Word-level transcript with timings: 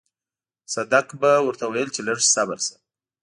صدک 0.73 1.07
به 1.21 1.31
ورته 1.45 1.65
ويل 1.67 1.89
چې 1.95 2.01
لږ 2.07 2.19
صبر 2.33 2.57
شه. 2.65 2.75